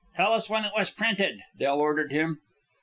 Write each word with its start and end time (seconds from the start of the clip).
"Tell 0.17 0.33
us 0.33 0.49
when 0.49 0.65
it 0.65 0.71
was 0.75 0.89
printed," 0.89 1.43
Del 1.59 1.79
ordered 1.79 2.11
him. 2.11 2.39